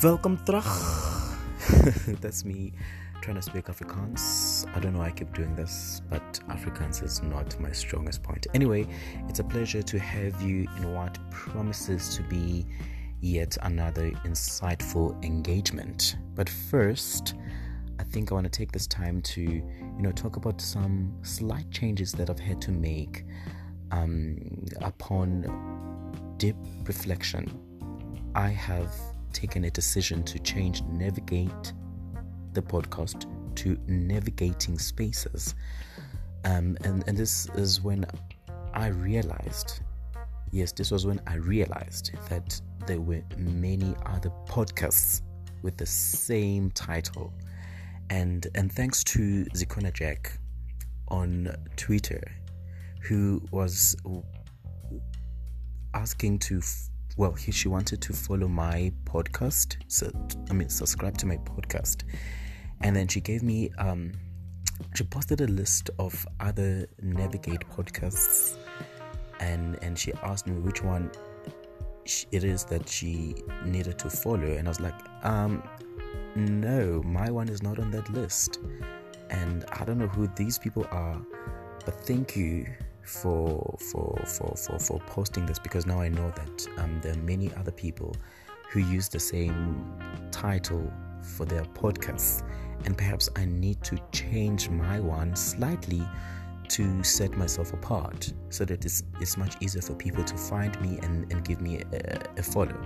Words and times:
Welcome 0.00 0.38
terug. 0.46 0.62
That's 2.20 2.44
me 2.44 2.72
trying 3.20 3.34
to 3.34 3.42
speak 3.42 3.64
Afrikaans. 3.64 4.64
I 4.76 4.78
don't 4.78 4.92
know 4.92 5.00
why 5.00 5.06
I 5.06 5.10
keep 5.10 5.34
doing 5.34 5.56
this, 5.56 6.02
but 6.08 6.38
Afrikaans 6.48 7.02
is 7.02 7.20
not 7.20 7.58
my 7.58 7.72
strongest 7.72 8.22
point. 8.22 8.46
Anyway, 8.54 8.86
it's 9.28 9.40
a 9.40 9.44
pleasure 9.44 9.82
to 9.82 9.98
have 9.98 10.40
you 10.40 10.68
in 10.76 10.94
what 10.94 11.18
promises 11.32 12.14
to 12.14 12.22
be 12.22 12.64
yet 13.20 13.58
another 13.62 14.12
insightful 14.24 15.20
engagement. 15.24 16.14
But 16.36 16.48
first, 16.48 17.34
I 17.98 18.04
think 18.04 18.30
I 18.30 18.36
want 18.36 18.44
to 18.44 18.56
take 18.56 18.70
this 18.70 18.86
time 18.86 19.20
to, 19.22 19.42
you 19.42 19.64
know, 19.98 20.12
talk 20.12 20.36
about 20.36 20.60
some 20.60 21.12
slight 21.22 21.72
changes 21.72 22.12
that 22.12 22.30
I've 22.30 22.38
had 22.38 22.62
to 22.62 22.70
make 22.70 23.24
um, 23.90 24.64
upon 24.80 26.36
deep 26.36 26.56
reflection. 26.86 27.50
I 28.36 28.50
have 28.50 28.94
taken 29.32 29.64
a 29.64 29.70
decision 29.70 30.22
to 30.24 30.38
change 30.38 30.82
navigate 30.82 31.72
the 32.52 32.62
podcast 32.62 33.26
to 33.56 33.78
navigating 33.86 34.78
spaces. 34.78 35.54
Um, 36.44 36.76
and, 36.84 37.06
and 37.06 37.16
this 37.16 37.48
is 37.54 37.80
when 37.82 38.06
I 38.72 38.88
realized, 38.88 39.80
yes, 40.52 40.72
this 40.72 40.90
was 40.90 41.06
when 41.06 41.20
I 41.26 41.34
realized 41.34 42.12
that 42.28 42.60
there 42.86 43.00
were 43.00 43.22
many 43.36 43.94
other 44.06 44.30
podcasts 44.46 45.22
with 45.62 45.76
the 45.76 45.86
same 45.86 46.70
title. 46.70 47.32
And, 48.10 48.46
and 48.54 48.72
thanks 48.72 49.04
to 49.04 49.44
Zikona 49.46 49.92
Jack 49.92 50.38
on 51.08 51.54
Twitter, 51.76 52.22
who 53.02 53.42
was 53.50 53.96
asking 55.94 56.38
to 56.38 56.60
well 57.18 57.32
he, 57.32 57.52
she 57.52 57.68
wanted 57.68 58.00
to 58.00 58.14
follow 58.14 58.48
my 58.48 58.90
podcast 59.04 59.76
so 59.88 60.10
i 60.48 60.54
mean 60.54 60.68
subscribe 60.70 61.18
to 61.18 61.26
my 61.26 61.36
podcast. 61.38 62.04
And 62.80 62.94
then 62.94 63.08
she 63.08 63.20
gave 63.20 63.42
me 63.42 63.70
um 63.78 64.12
she 64.94 65.04
posted 65.04 65.40
a 65.40 65.46
list 65.46 65.90
of 65.98 66.26
other 66.40 66.86
navigate 67.02 67.60
podcasts. 67.68 68.56
And 69.40 69.78
and 69.82 69.98
she 69.98 70.12
asked 70.22 70.46
me 70.46 70.60
which 70.60 70.82
one 70.82 71.10
it 72.32 72.44
is 72.44 72.64
that 72.64 72.88
she 72.88 73.34
needed 73.64 73.98
to 73.98 74.10
follow. 74.10 74.50
And 74.58 74.66
i 74.66 74.70
was 74.70 74.80
like 74.80 74.98
um 75.24 75.62
no 76.36 77.02
my 77.04 77.30
one 77.30 77.48
is 77.48 77.62
not 77.62 77.78
on 77.78 77.90
that 77.90 78.08
list. 78.10 78.60
And 79.30 79.64
i 79.72 79.84
don't 79.84 79.98
know 79.98 80.08
who 80.08 80.28
these 80.36 80.58
people 80.58 80.86
are 80.90 81.20
but 81.84 81.94
thank 82.06 82.36
you 82.36 82.66
for 83.08 83.76
for 83.90 84.22
for 84.26 84.54
for, 84.56 84.78
for 84.78 85.00
posting 85.06 85.46
this 85.46 85.58
because 85.58 85.86
now 85.86 86.00
I 86.00 86.08
know 86.08 86.30
that 86.30 86.66
um, 86.78 87.00
there 87.02 87.12
are 87.12 87.22
many 87.22 87.52
other 87.54 87.72
people 87.72 88.14
who 88.70 88.80
use 88.80 89.08
the 89.08 89.20
same 89.20 89.92
title 90.30 90.92
for 91.22 91.46
their 91.46 91.64
podcasts, 91.64 92.42
and 92.84 92.96
perhaps 92.96 93.28
I 93.34 93.46
need 93.46 93.82
to 93.84 93.98
change 94.12 94.68
my 94.68 95.00
one 95.00 95.34
slightly 95.34 96.06
to 96.68 97.02
set 97.02 97.32
myself 97.32 97.72
apart 97.72 98.30
so 98.50 98.64
that 98.66 98.84
it's, 98.84 99.02
it's 99.20 99.38
much 99.38 99.56
easier 99.62 99.80
for 99.80 99.94
people 99.94 100.22
to 100.22 100.36
find 100.36 100.78
me 100.82 100.98
and, 101.02 101.32
and 101.32 101.42
give 101.42 101.62
me 101.62 101.80
a, 101.92 102.20
a 102.36 102.42
follow. 102.42 102.76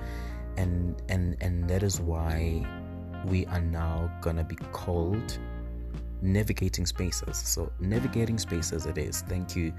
And 0.57 1.03
and 1.09 1.37
and 1.41 1.69
that 1.69 1.83
is 1.83 2.01
why 2.01 2.65
we 3.27 3.47
are 3.47 3.61
now 3.61 4.11
gonna 4.21 4.45
be 4.45 4.57
called 4.57 5.39
navigating 6.23 6.87
spaces. 6.87 7.37
So, 7.37 7.73
navigating 7.81 8.39
spaces 8.39 8.87
it 8.87 8.99
is. 8.99 9.23
Thank 9.23 9.57
you, 9.57 9.73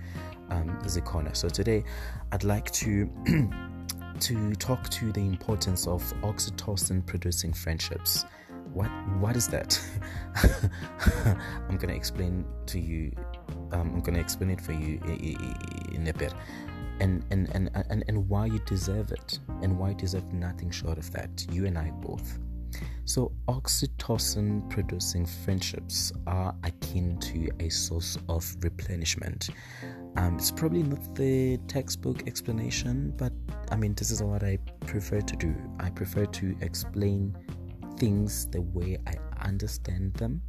um, 0.50 0.78
Zikona. 0.84 1.36
So, 1.36 1.50
today 1.50 1.84
I'd 2.32 2.44
like 2.44 2.70
to. 2.72 3.10
to 4.20 4.54
talk 4.54 4.88
to 4.90 5.12
the 5.12 5.20
importance 5.20 5.88
of 5.88 6.02
oxytocin 6.22 7.04
producing 7.06 7.52
friendships 7.52 8.26
what 8.74 8.88
what 9.20 9.36
is 9.36 9.48
that 9.48 9.80
i'm 11.70 11.78
gonna 11.78 11.94
explain 11.94 12.46
to 12.66 12.80
you 12.80 13.12
um, 13.72 13.92
i'm 13.94 14.02
gonna 14.02 14.20
explain 14.20 14.50
it 14.50 14.62
for 14.62 14.74
you 14.74 15.00
in 15.94 16.08
a 16.08 16.14
bit 16.14 16.34
and, 17.00 17.24
and 17.32 17.50
and 17.54 17.70
and 17.90 18.04
and 18.08 18.30
why 18.30 18.46
you 18.46 18.60
deserve 18.66 19.12
it 19.12 19.40
and 19.62 19.78
why 19.78 19.90
you 19.90 19.96
deserve 19.96 20.32
nothing 20.34 20.72
short 20.72 20.98
of 20.98 21.12
that 21.12 21.46
you 21.52 21.66
and 21.66 21.78
i 21.78 21.90
both 22.02 22.40
so, 23.06 23.34
oxytocin 23.50 24.70
producing 24.70 25.26
friendships 25.26 26.14
are 26.26 26.56
akin 26.64 27.18
to 27.20 27.50
a 27.60 27.68
source 27.70 28.18
of 28.30 28.56
replenishment. 28.62 29.50
Um, 30.16 30.38
it's 30.38 30.52
probably 30.52 30.84
not 30.84 31.14
the 31.14 31.58
textbook 31.68 32.28
explanation, 32.28 33.14
but 33.18 33.34
I 33.72 33.76
mean, 33.76 33.94
this 33.96 34.10
is 34.10 34.24
what 34.24 34.42
I 34.42 34.58
prefer 34.86 35.20
to 35.20 35.36
do. 35.36 35.54
I 35.80 35.90
prefer 35.90 36.26
to 36.26 36.56
explain 36.62 37.36
things 37.98 38.48
the 38.48 38.62
way 38.62 38.98
I 39.06 39.16
understand 39.46 40.14
them 40.14 40.42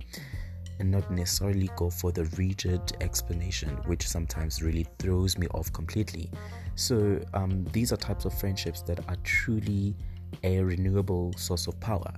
and 0.79 0.91
not 0.91 1.11
necessarily 1.11 1.71
go 1.77 1.91
for 1.91 2.13
the 2.13 2.25
rigid 2.37 2.97
explanation, 3.01 3.71
which 3.87 4.07
sometimes 4.07 4.63
really 4.63 4.87
throws 4.99 5.39
me 5.39 5.49
off 5.49 5.73
completely. 5.73 6.31
So, 6.77 7.21
um, 7.35 7.65
these 7.73 7.93
are 7.93 7.97
types 7.97 8.27
of 8.27 8.39
friendships 8.39 8.83
that 8.83 9.01
are 9.09 9.17
truly 9.25 9.97
a 10.43 10.61
renewable 10.63 11.33
source 11.37 11.67
of 11.67 11.79
power. 11.81 12.13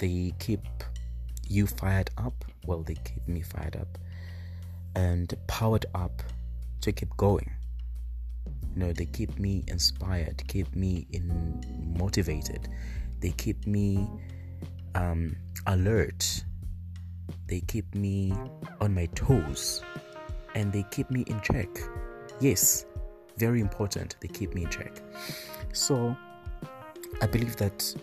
They 0.00 0.32
keep 0.38 0.62
you 1.46 1.66
fired 1.66 2.08
up. 2.16 2.44
Well, 2.64 2.82
they 2.82 2.94
keep 2.94 3.28
me 3.28 3.42
fired 3.42 3.76
up 3.76 3.98
and 4.96 5.32
powered 5.46 5.84
up 5.94 6.22
to 6.80 6.90
keep 6.90 7.14
going. 7.18 7.50
You 8.74 8.86
know, 8.86 8.92
they 8.94 9.04
keep 9.04 9.38
me 9.38 9.62
inspired, 9.68 10.42
keep 10.48 10.74
me 10.74 11.06
in 11.12 11.94
motivated. 11.98 12.66
They 13.20 13.32
keep 13.32 13.66
me 13.66 14.08
um, 14.94 15.36
alert. 15.66 16.44
They 17.46 17.60
keep 17.60 17.94
me 17.94 18.32
on 18.80 18.94
my 18.94 19.04
toes, 19.14 19.82
and 20.54 20.72
they 20.72 20.84
keep 20.90 21.10
me 21.10 21.24
in 21.26 21.40
check. 21.42 21.68
Yes, 22.40 22.86
very 23.36 23.60
important. 23.60 24.16
They 24.20 24.28
keep 24.28 24.54
me 24.54 24.64
in 24.64 24.70
check. 24.70 25.02
So 25.74 26.16
I 27.20 27.26
believe 27.26 27.56
that 27.56 27.94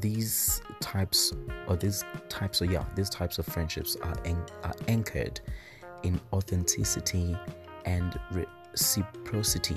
these 0.00 0.62
types 0.80 1.32
or 1.68 1.76
these 1.76 2.04
types 2.28 2.60
of 2.60 2.70
yeah 2.70 2.84
these 2.94 3.10
types 3.10 3.38
of 3.38 3.46
friendships 3.46 3.96
are, 4.02 4.18
an- 4.24 4.46
are 4.64 4.74
anchored 4.88 5.40
in 6.02 6.20
authenticity 6.32 7.36
and 7.84 8.18
reciprocity. 8.32 9.76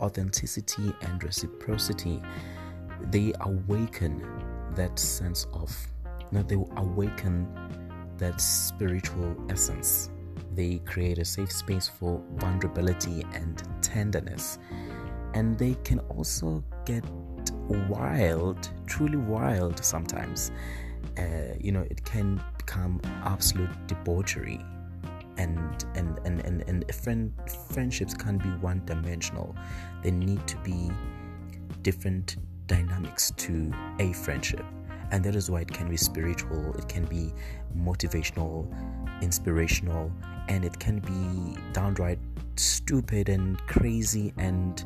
Authenticity 0.00 0.92
and 1.02 1.22
reciprocity 1.24 2.22
they 3.10 3.32
awaken 3.40 4.24
that 4.74 4.98
sense 4.98 5.46
of 5.52 5.70
know, 6.32 6.42
they 6.42 6.56
awaken 6.76 7.48
that 8.18 8.40
spiritual 8.40 9.36
essence. 9.48 10.10
They 10.54 10.80
create 10.84 11.18
a 11.18 11.24
safe 11.24 11.52
space 11.52 11.88
for 11.88 12.22
vulnerability 12.36 13.24
and 13.32 13.62
tenderness. 13.80 14.58
And 15.34 15.58
they 15.58 15.74
can 15.84 16.00
also 16.00 16.64
get 16.84 17.04
wild, 17.68 18.68
truly 18.86 19.16
wild 19.16 19.82
sometimes. 19.84 20.50
Uh, 21.16 21.54
you 21.58 21.72
know, 21.72 21.84
it 21.90 22.04
can 22.04 22.40
become 22.56 23.00
absolute 23.24 23.70
debauchery. 23.86 24.64
And 25.36 25.84
and 25.94 26.18
and 26.24 26.40
and, 26.40 26.64
and 26.66 26.94
friend, 26.94 27.32
friendships 27.70 28.14
can't 28.14 28.42
be 28.42 28.48
one 28.48 28.82
dimensional. 28.84 29.54
There 30.02 30.12
need 30.12 30.46
to 30.48 30.56
be 30.58 30.90
different 31.82 32.36
dynamics 32.66 33.32
to 33.36 33.72
a 33.98 34.12
friendship. 34.12 34.64
And 35.10 35.24
that 35.24 35.34
is 35.34 35.50
why 35.50 35.60
it 35.60 35.72
can 35.72 35.88
be 35.88 35.96
spiritual, 35.96 36.74
it 36.74 36.88
can 36.88 37.04
be 37.06 37.32
motivational, 37.76 38.68
inspirational, 39.22 40.12
and 40.48 40.64
it 40.64 40.78
can 40.78 40.98
be 40.98 41.58
downright 41.72 42.18
stupid 42.56 43.28
and 43.28 43.58
crazy 43.66 44.34
and 44.36 44.84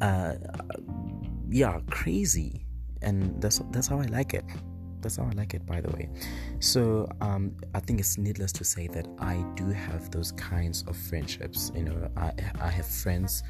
uh, 0.00 0.34
yeah, 1.48 1.80
crazy, 1.90 2.66
and 3.02 3.40
that's 3.40 3.60
that's 3.70 3.86
how 3.86 4.00
I 4.00 4.06
like 4.06 4.34
it. 4.34 4.44
That's 5.00 5.16
how 5.16 5.24
I 5.24 5.30
like 5.30 5.54
it, 5.54 5.64
by 5.66 5.80
the 5.80 5.90
way. 5.90 6.08
So 6.60 7.08
um, 7.20 7.54
I 7.74 7.80
think 7.80 8.00
it's 8.00 8.18
needless 8.18 8.52
to 8.52 8.64
say 8.64 8.88
that 8.88 9.06
I 9.20 9.44
do 9.54 9.68
have 9.70 10.10
those 10.10 10.32
kinds 10.32 10.84
of 10.88 10.96
friendships. 10.96 11.70
You 11.74 11.84
know, 11.84 12.10
I 12.16 12.32
I 12.60 12.68
have 12.68 12.86
friends 12.86 13.42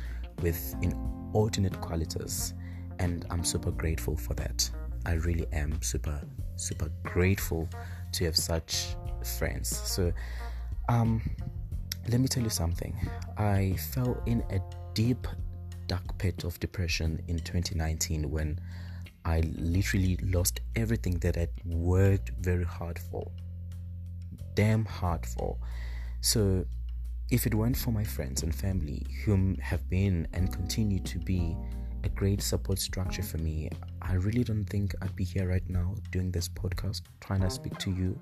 with 0.43 0.75
inordinate 0.82 1.81
qualities, 1.81 2.54
and 2.98 3.25
I'm 3.31 3.44
super 3.44 3.70
grateful 3.70 4.16
for 4.16 4.34
that. 4.34 4.69
I 5.06 5.14
really 5.14 5.46
am 5.52 5.81
super 5.82 6.20
super 6.56 6.90
grateful 7.02 7.69
to 8.12 8.25
have 8.25 8.37
such 8.37 8.96
friends. 9.38 9.69
So 9.69 10.12
um, 10.88 11.22
let 12.08 12.20
me 12.20 12.28
tell 12.28 12.43
you 12.43 12.50
something. 12.50 12.94
I 13.37 13.76
fell 13.93 14.22
in 14.26 14.43
a 14.50 14.60
deep 14.94 15.26
dark 15.87 16.19
pit 16.19 16.44
of 16.44 16.59
depression 16.61 17.23
in 17.29 17.38
2019 17.38 18.31
when 18.31 18.61
I 19.25 19.41
literally 19.56 20.19
lost 20.23 20.61
everything 20.77 21.19
that 21.19 21.37
I'd 21.37 21.50
worked 21.65 22.31
very 22.41 22.65
hard 22.65 22.99
for. 22.99 23.31
Damn 24.55 24.85
hard 24.85 25.27
for. 25.27 25.56
So, 26.21 26.65
if 27.31 27.47
it 27.47 27.55
weren't 27.55 27.77
for 27.77 27.91
my 27.91 28.05
friends 28.05 28.44
and 28.44 28.55
family, 28.55 29.05
whom 29.25 29.56
have 29.56 29.88
been 29.91 30.29
and 30.33 30.53
continue 30.53 31.00
to 31.00 31.19
be 31.19 31.56
a 32.04 32.08
great 32.08 32.43
support 32.43 32.78
structure 32.78 33.22
for 33.22 33.38
me, 33.38 33.70
I 34.02 34.14
really 34.14 34.44
don't 34.44 34.64
think 34.64 34.94
I'd 35.02 35.14
be 35.16 35.25
here 35.25 35.48
right 35.48 35.69
now 35.69 35.94
doing 36.10 36.31
this 36.31 36.48
podcast 36.48 37.02
trying 37.20 37.40
to 37.40 37.50
speak 37.50 37.76
to 37.78 37.90
you 37.90 38.19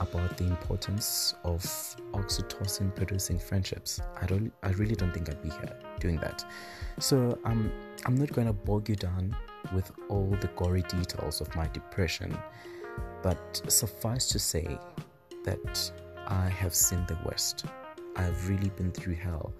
about 0.00 0.36
the 0.36 0.44
importance 0.44 1.34
of 1.44 1.62
oxytocin 2.12 2.94
producing 2.94 3.38
friendships. 3.38 4.00
I 4.20 4.26
don't 4.26 4.52
I 4.62 4.70
really 4.70 4.94
don't 4.94 5.12
think 5.12 5.28
I'd 5.30 5.42
be 5.42 5.50
here 5.50 5.78
doing 6.00 6.16
that. 6.18 6.44
So 6.98 7.38
um 7.44 7.72
I'm 8.04 8.16
not 8.16 8.32
going 8.32 8.48
to 8.48 8.52
bog 8.52 8.88
you 8.88 8.96
down 8.96 9.36
with 9.72 9.90
all 10.08 10.36
the 10.40 10.48
gory 10.56 10.82
details 10.82 11.40
of 11.40 11.54
my 11.54 11.68
depression, 11.68 12.36
but 13.22 13.62
suffice 13.68 14.26
to 14.28 14.38
say 14.38 14.78
that 15.44 15.92
I 16.26 16.48
have 16.48 16.74
seen 16.74 17.04
the 17.06 17.16
worst. 17.24 17.64
I've 18.16 18.48
really 18.48 18.70
been 18.70 18.90
through 18.90 19.14
hell. 19.14 19.52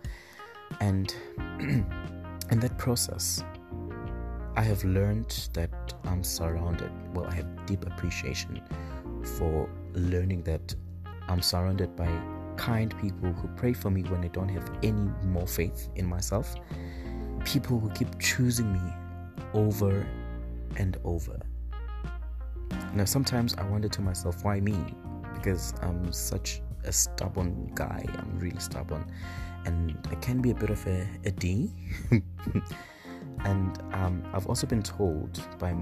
And 0.81 1.15
in 1.61 2.61
that 2.61 2.77
process, 2.79 3.45
I 4.55 4.63
have 4.63 4.85
learned 4.85 5.49
that 5.55 5.71
I'm 6.05 6.23
surrounded. 6.23 6.93
Well, 7.15 7.27
I 7.27 7.35
have 7.37 7.67
deep 7.67 7.87
appreciation 7.87 8.61
for 9.39 9.69
learning 9.95 10.43
that 10.43 10.75
I'm 11.29 11.41
surrounded 11.41 11.97
by 11.97 12.09
kind 12.57 12.95
people 13.01 13.33
who 13.33 13.49
pray 13.57 13.73
for 13.73 13.91
me 13.91 14.03
when 14.03 14.23
I 14.23 14.29
don't 14.29 14.51
have 14.51 14.71
any 14.83 15.11
more 15.25 15.47
faith 15.47 15.89
in 15.97 16.07
myself. 16.07 16.55
People 17.45 17.79
who 17.79 17.89
keep 17.91 18.19
choosing 18.19 18.73
me 18.73 18.93
over 19.55 20.07
and 20.77 20.99
over. 21.05 21.41
Now, 22.95 23.07
sometimes 23.07 23.55
I 23.55 23.63
wonder 23.65 23.89
to 23.89 24.03
myself, 24.03 24.45
why 24.45 24.61
me? 24.61 24.77
Because 25.35 25.73
I'm 25.81 26.13
such 26.13 26.61
a 26.85 26.93
stubborn 26.93 27.71
guy. 27.75 28.05
I'm 28.19 28.39
really 28.39 28.61
stubborn. 28.61 29.11
And 29.65 29.97
I 30.11 30.15
can 30.17 30.43
be 30.43 30.51
a 30.51 30.55
bit 30.55 30.69
of 30.69 30.87
a, 30.87 31.09
a 31.25 31.31
D. 31.31 31.73
and 33.45 33.79
um, 33.93 34.23
I've 34.33 34.47
also 34.47 34.67
been 34.67 34.83
told 34.83 35.43
by, 35.59 35.75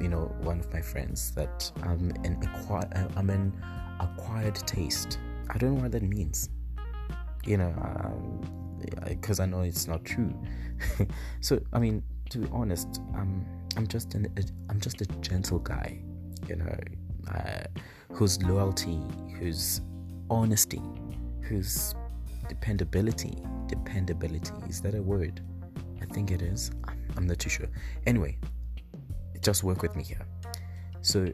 you 0.00 0.08
know, 0.08 0.34
one 0.42 0.60
of 0.60 0.72
my 0.72 0.80
friends 0.80 1.30
that 1.32 1.70
I'm 1.82 2.10
an, 2.24 2.36
acqui- 2.42 3.16
I'm 3.16 3.30
an 3.30 3.52
acquired 4.00 4.56
taste. 4.56 5.18
I 5.50 5.58
don't 5.58 5.76
know 5.76 5.82
what 5.82 5.92
that 5.92 6.02
means. 6.02 6.50
You 7.44 7.58
know, 7.58 7.74
because 9.06 9.38
um, 9.38 9.44
I 9.44 9.46
know 9.46 9.62
it's 9.62 9.86
not 9.86 10.04
true. 10.04 10.34
so, 11.40 11.60
I 11.72 11.78
mean, 11.78 12.02
to 12.30 12.38
be 12.38 12.48
honest, 12.52 13.00
um, 13.14 13.44
I'm 13.76 13.86
just 13.86 14.14
an, 14.14 14.32
I'm 14.68 14.80
just 14.80 15.00
a 15.00 15.06
gentle 15.20 15.58
guy, 15.58 15.98
you 16.48 16.56
know, 16.56 16.76
uh, 17.32 17.64
whose 18.12 18.42
loyalty, 18.42 19.00
whose 19.38 19.80
honesty, 20.30 20.82
whose 21.42 21.94
dependability, 22.48 23.38
dependability 23.68 24.52
is 24.68 24.80
that 24.82 24.94
a 24.94 25.02
word? 25.02 25.40
I 26.00 26.06
think 26.06 26.30
it 26.30 26.42
is. 26.42 26.70
I'm 27.16 27.26
not 27.26 27.38
too 27.38 27.50
sure. 27.50 27.68
Anyway, 28.06 28.38
just 29.40 29.64
work 29.64 29.82
with 29.82 29.94
me 29.96 30.02
here. 30.02 30.26
So, 31.02 31.32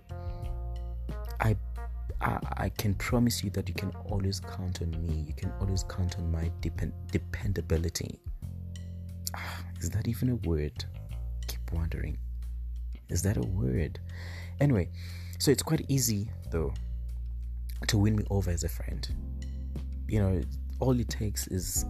I 1.40 1.56
I, 2.20 2.38
I, 2.56 2.68
can 2.68 2.94
promise 2.94 3.42
you 3.42 3.50
that 3.50 3.66
you 3.68 3.74
can 3.74 3.90
always 4.04 4.40
count 4.40 4.82
on 4.82 4.90
me. 4.90 5.24
You 5.26 5.32
can 5.32 5.52
always 5.58 5.84
count 5.84 6.18
on 6.18 6.30
my 6.30 6.50
depend, 6.60 6.92
dependability. 7.10 8.20
Ah, 9.34 9.64
is 9.80 9.88
that 9.90 10.06
even 10.06 10.30
a 10.30 10.34
word? 10.36 10.84
Keep 11.46 11.72
wondering. 11.72 12.18
Is 13.08 13.22
that 13.22 13.38
a 13.38 13.40
word? 13.42 14.00
Anyway, 14.60 14.90
so 15.38 15.50
it's 15.50 15.62
quite 15.62 15.86
easy 15.88 16.30
though 16.50 16.74
to 17.86 17.96
win 17.96 18.16
me 18.16 18.24
over 18.30 18.50
as 18.50 18.64
a 18.64 18.68
friend. 18.68 19.08
You 20.06 20.20
know, 20.20 20.42
all 20.78 20.98
it 20.98 21.08
takes 21.08 21.46
is 21.46 21.86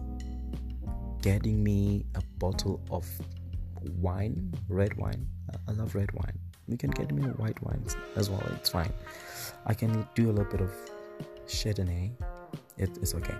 getting 1.21 1.63
me 1.63 2.05
a 2.15 2.21
bottle 2.37 2.81
of 2.89 3.05
wine, 3.99 4.53
red 4.69 4.95
wine. 4.97 5.27
I 5.67 5.71
love 5.71 5.95
red 5.95 6.11
wine. 6.13 6.37
You 6.67 6.77
can 6.77 6.91
get 6.91 7.11
me 7.11 7.23
white 7.23 7.61
wines 7.63 7.95
as 8.15 8.29
well. 8.29 8.43
It's 8.55 8.69
fine. 8.69 8.93
I 9.65 9.73
can 9.73 10.07
do 10.15 10.29
a 10.29 10.33
little 10.33 10.51
bit 10.51 10.61
of 10.61 10.71
Chardonnay. 11.47 12.11
It, 12.77 12.97
it's 13.01 13.13
okay. 13.15 13.35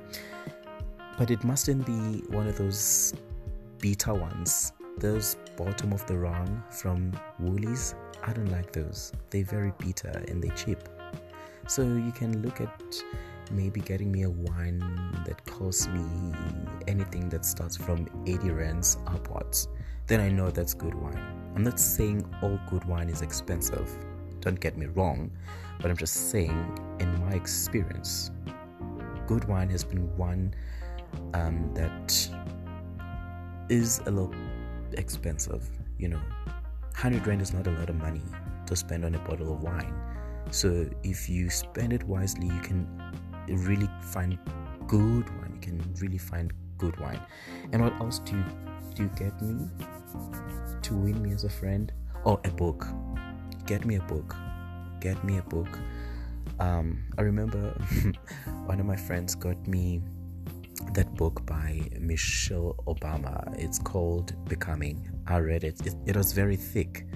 But 1.18 1.32
it 1.32 1.44
mustn't 1.44 1.86
be 1.86 2.24
one 2.30 2.48
of 2.48 2.58
those 2.58 3.14
bitter 3.80 4.14
ones 4.14 4.74
those 4.98 5.36
bottom 5.58 5.94
of 5.94 6.06
the 6.06 6.18
rung 6.18 6.64
from 6.70 7.12
Woolies, 7.40 7.96
I 8.24 8.34
don't 8.34 8.52
like 8.52 8.72
those. 8.72 9.12
They're 9.30 9.44
very 9.44 9.74
bitter 9.80 10.24
and 10.28 10.44
they're 10.44 10.56
cheap. 10.56 10.80
So 11.68 11.82
you 11.82 12.12
can 12.12 12.42
look 12.42 12.62
at 12.62 13.04
maybe 13.52 13.82
getting 13.82 14.12
me 14.12 14.24
a 14.24 14.30
wine 14.30 14.80
that 15.26 15.44
costs 15.46 15.88
me 15.88 16.34
anything 16.88 17.30
that 17.30 17.46
starts 17.46 17.78
from 17.78 18.08
80 18.26 18.52
rands 18.52 18.98
upwards. 19.08 19.68
Then 20.12 20.19
I 20.19 20.28
know 20.28 20.52
that's 20.52 20.74
good 20.74 20.94
wine. 20.94 21.24
I'm 21.56 21.63
not 21.63 21.80
saying 21.80 22.30
all 22.42 22.60
good 22.69 22.84
wine 22.84 23.08
is 23.08 23.22
expensive. 23.22 23.90
Don't 24.42 24.60
get 24.60 24.78
me 24.78 24.88
wrong, 24.88 25.31
but 25.80 25.90
I'm 25.90 25.96
just 25.96 26.30
saying, 26.30 26.78
in 27.00 27.18
my 27.22 27.31
experience, 27.31 28.30
good 29.25 29.46
wine 29.46 29.69
has 29.69 29.86
been 29.86 30.13
one 30.18 30.54
um, 31.34 31.74
that 31.75 32.30
is 33.69 34.00
a 34.00 34.12
little 34.12 34.36
expensive, 34.98 35.66
you 35.98 36.10
know. 36.10 36.19
100 36.90 37.25
rand 37.25 37.42
is 37.42 37.54
not 37.54 37.66
a 37.68 37.72
lot 37.72 37.90
of 37.90 37.96
money 37.96 38.22
to 38.66 38.75
spend 38.75 39.06
on 39.06 39.16
a 39.16 39.19
bottle 39.19 39.54
of 39.54 39.64
wine. 39.64 39.96
So 40.50 40.90
if 41.04 41.30
you 41.30 41.50
spend 41.50 41.94
it 41.94 42.04
wisely, 42.04 42.48
you 42.48 42.60
can 42.60 42.86
really 43.48 43.88
find 44.02 44.38
good 44.88 45.30
wine. 45.38 45.54
You 45.54 45.62
can 45.62 45.96
really 46.02 46.18
find 46.18 46.52
good 46.78 47.00
wine. 47.00 47.22
And 47.72 47.81
what 47.81 47.94
else 48.02 48.19
do 48.19 48.36
you, 48.36 48.44
do 48.94 49.04
you 49.04 49.10
get 49.16 49.42
me 49.42 49.69
to 50.81 50.94
win 50.94 51.22
me 51.22 51.31
as 51.31 51.44
a 51.44 51.50
friend? 51.50 51.92
Oh, 52.25 52.40
a 52.44 52.50
book. 52.50 52.88
Get 53.66 53.86
me 53.86 53.96
a 53.96 54.02
book. 54.02 54.36
Get 55.00 55.24
me 55.24 55.38
a 55.38 55.44
book. 55.44 55.80
Um, 56.60 57.04
I 57.18 57.22
remember 57.22 57.69
one 58.66 58.80
of 58.80 58.86
my 58.86 58.96
friends 58.96 59.36
got 59.36 59.68
me 59.68 60.02
that 60.94 61.13
book 61.16 61.46
by 61.46 61.81
Michelle 62.00 62.75
Obama. 62.88 63.58
It's 63.58 63.80
called 63.80 64.34
Becoming. 64.48 65.10
I 65.28 65.38
read 65.40 65.63
it. 65.63 65.86
it. 65.86 65.96
It 66.06 66.16
was 66.18 66.34
very 66.34 66.56
thick. 66.56 67.07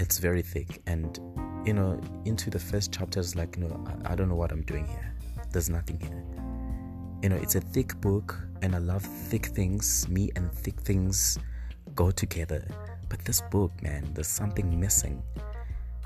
It's 0.00 0.18
very 0.18 0.42
thick. 0.42 0.82
And, 0.86 1.18
you 1.64 1.72
know, 1.72 2.00
into 2.24 2.50
the 2.50 2.58
first 2.58 2.92
chapters, 2.92 3.36
like, 3.36 3.56
you 3.56 3.64
know, 3.64 3.84
I, 4.04 4.12
I 4.12 4.14
don't 4.14 4.28
know 4.28 4.34
what 4.34 4.52
I'm 4.52 4.62
doing 4.62 4.86
here. 4.86 5.14
There's 5.52 5.70
nothing 5.70 6.00
here. 6.00 6.24
You 7.22 7.28
know, 7.30 7.36
it's 7.36 7.54
a 7.54 7.60
thick 7.60 7.98
book, 8.00 8.38
and 8.60 8.74
I 8.74 8.78
love 8.78 9.02
thick 9.02 9.46
things. 9.46 10.06
Me 10.08 10.30
and 10.36 10.52
thick 10.52 10.80
things 10.80 11.38
go 11.94 12.10
together. 12.10 12.66
But 13.08 13.24
this 13.24 13.40
book, 13.50 13.70
man, 13.82 14.10
there's 14.14 14.28
something 14.28 14.78
missing. 14.78 15.22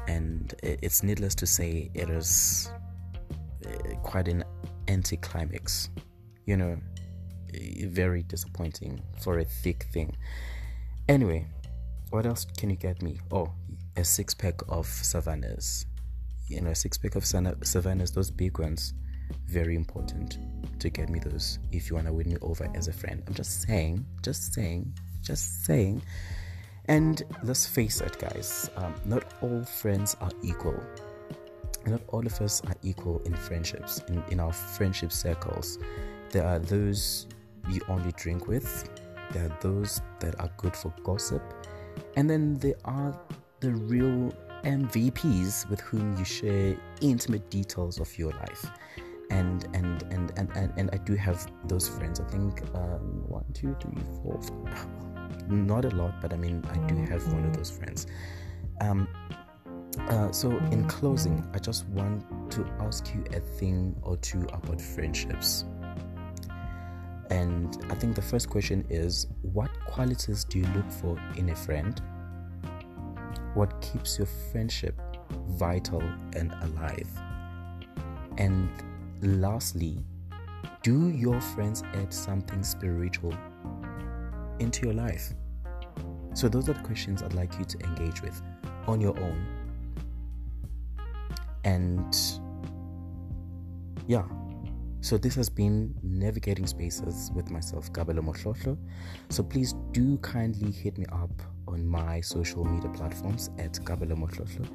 And 0.07 0.55
it's 0.63 1.03
needless 1.03 1.35
to 1.37 1.47
say, 1.47 1.91
it 1.95 2.09
is 2.09 2.71
uh, 3.67 3.95
quite 4.03 4.29
an 4.29 4.45
anticlimax 4.89 5.91
you 6.49 6.57
know, 6.57 6.79
very 7.89 8.23
disappointing 8.23 9.03
for 9.21 9.39
a 9.39 9.45
thick 9.45 9.87
thing. 9.93 10.17
Anyway, 11.11 11.47
what 12.09 12.25
else 12.25 12.47
can 12.57 12.71
you 12.71 12.77
get 12.77 13.03
me? 13.03 13.19
Oh, 13.31 13.53
a 13.99 14.05
six 14.05 14.33
pack 14.33 14.55
of 14.71 14.87
Savannas. 14.87 15.85
You 16.47 16.63
know, 16.63 16.71
a 16.71 16.75
six 16.75 16.97
pack 16.97 17.17
of 17.17 17.25
Savannas, 17.25 18.15
those 18.15 18.31
big 18.31 18.59
ones, 18.59 18.95
very 19.45 19.77
important 19.77 20.39
to 20.81 20.89
get 20.89 21.11
me 21.11 21.19
those 21.19 21.59
if 21.71 21.91
you 21.91 21.97
want 21.97 22.07
to 22.07 22.15
win 22.15 22.31
me 22.31 22.39
over 22.41 22.67
as 22.75 22.89
a 22.89 22.95
friend. 22.95 23.23
I'm 23.27 23.35
just 23.35 23.61
saying, 23.61 24.07
just 24.23 24.55
saying, 24.55 24.91
just 25.29 25.65
saying. 25.65 26.03
And 26.89 27.23
let's 27.45 27.67
face 27.67 28.01
it, 28.01 28.19
guys, 28.19 28.71
um, 28.77 28.95
not 29.05 29.25
all 29.43 29.63
friends 29.63 30.17
are 30.21 30.31
equal. 30.43 30.83
Not 31.87 32.01
all 32.09 32.27
of 32.27 32.41
us 32.41 32.63
are 32.67 32.75
equal 32.83 33.21
in 33.25 33.35
friendships, 33.35 34.01
in, 34.09 34.23
in 34.31 34.41
our 34.41 34.53
friendship 34.53 35.13
circles. 35.13 35.79
There 36.31 36.45
are 36.45 36.59
those 36.59 37.27
you 37.69 37.81
only 37.89 38.13
drink 38.13 38.49
with, 38.49 38.89
there 39.33 39.45
are 39.45 39.59
those 39.61 40.01
that 40.21 40.41
are 40.41 40.51
good 40.57 40.75
for 40.75 40.93
gossip, 41.05 41.43
and 42.17 42.29
then 42.29 42.55
there 42.55 42.77
are 42.87 43.19
the 43.61 43.73
real 43.73 44.33
MVPs 44.65 45.69
with 45.69 45.81
whom 45.81 46.17
you 46.17 46.25
share 46.25 46.77
intimate 47.01 47.51
details 47.51 48.01
of 48.01 48.19
your 48.19 48.33
life. 48.33 48.71
And 49.31 49.65
and 49.75 50.03
and 50.05 50.33
and 50.39 50.51
and, 50.57 50.73
and 50.79 50.91
I 50.93 50.97
do 50.97 51.15
have 51.15 51.47
those 51.67 51.87
friends. 51.87 52.19
I 52.19 52.25
think 52.25 52.63
um, 52.75 53.25
one, 53.29 53.45
two, 53.53 53.77
three, 53.79 54.03
four, 54.23 54.41
five. 54.41 54.87
not 55.49 55.85
a 55.85 55.91
lot, 55.91 56.21
but 56.21 56.33
I 56.33 56.37
mean 56.37 56.65
I 56.71 56.79
do 56.87 56.97
have 57.07 57.33
one 57.33 57.45
of 57.45 57.57
those 57.57 57.71
friends. 57.71 58.07
Um, 58.81 59.09
uh, 60.09 60.31
so 60.33 60.51
in 60.71 60.87
closing, 60.87 61.45
I 61.53 61.59
just 61.59 61.87
want 61.89 62.25
to 62.53 62.65
ask 62.81 63.13
you 63.15 63.25
a 63.35 63.41
thing 63.41 63.97
or 64.03 64.17
two 64.19 64.43
about 64.53 64.81
friendships. 64.81 65.65
And 67.31 67.77
I 67.91 67.95
think 67.95 68.15
the 68.15 68.23
first 68.23 68.49
question 68.49 68.87
is 68.89 69.27
what 69.43 69.71
qualities 69.87 70.45
do 70.45 70.59
you 70.59 70.67
look 70.69 70.91
for 70.91 71.21
in 71.37 71.51
a 71.51 71.57
friend? 71.57 72.01
What 73.55 73.81
keeps 73.83 74.19
your 74.19 74.29
friendship 74.51 74.99
vital 75.49 76.03
and 76.35 76.55
alive? 76.63 77.09
And 78.39 78.71
lastly, 79.21 79.99
do 80.83 81.11
your 81.11 81.41
friends 81.41 81.83
add 81.95 82.15
something 82.15 82.63
spiritual 82.63 83.35
into 84.61 84.87
your 84.87 84.95
life? 84.95 85.33
So, 86.35 86.49
those 86.49 86.69
are 86.69 86.75
the 86.75 86.83
questions 86.83 87.23
I'd 87.23 87.35
like 87.35 87.59
you 87.59 87.65
to 87.65 87.79
engage 87.81 88.23
with. 88.23 88.41
on 88.89 89.01
your 89.01 89.19
own. 89.21 89.47
And 91.65 92.17
yeah, 94.07 94.25
so 95.01 95.19
this 95.19 95.35
has 95.35 95.49
been 95.49 95.95
navigating 96.03 96.67
spaces 96.67 97.31
with 97.35 97.51
myself, 97.51 97.93
Gabelo 97.93 98.21
Mohlotlo. 98.21 98.77
So 99.29 99.43
please 99.43 99.75
do 99.93 100.17
kindly 100.19 100.73
hit 100.73 100.99
me 100.99 101.05
up 101.13 101.31
on 101.69 101.87
my 101.87 102.21
social 102.23 102.65
media 102.65 102.89
platforms 102.91 103.51
at 103.59 103.75
Gabelo 103.75 104.17
Mohlotlo 104.17 104.67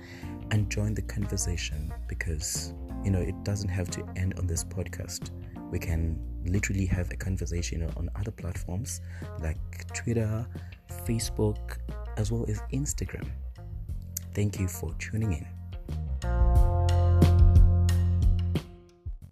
and 0.51 0.69
join 0.69 0.93
the 0.93 1.01
conversation 1.01 1.91
because 2.07 2.73
you 3.03 3.09
know 3.09 3.19
it 3.19 3.43
doesn't 3.43 3.69
have 3.69 3.89
to 3.91 4.05
end 4.15 4.35
on 4.37 4.45
this 4.45 4.63
podcast. 4.63 5.31
We 5.73 5.79
can 5.79 6.19
literally 6.45 6.85
have 6.85 7.09
a 7.09 7.15
conversation 7.15 7.81
on 7.97 8.07
other 8.15 8.29
platforms 8.29 9.01
like 9.39 9.57
Twitter, 9.91 10.45
Facebook, 11.03 11.79
as 12.15 12.31
well 12.31 12.45
as 12.47 12.61
Instagram. 12.71 13.27
Thank 14.35 14.59
you 14.59 14.67
for 14.67 14.93
tuning 14.99 15.33
in. 15.33 16.52